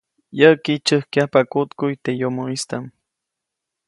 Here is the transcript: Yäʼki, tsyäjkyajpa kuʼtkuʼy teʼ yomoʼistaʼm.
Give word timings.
Yäʼki, 0.39 0.73
tsyäjkyajpa 0.85 1.39
kuʼtkuʼy 1.51 1.93
teʼ 2.03 2.17
yomoʼistaʼm. 2.21 2.85